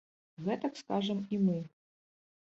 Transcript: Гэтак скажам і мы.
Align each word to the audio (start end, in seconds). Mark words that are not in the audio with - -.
Гэтак 0.45 0.79
скажам 0.79 1.19
і 1.37 1.39
мы. 1.43 1.59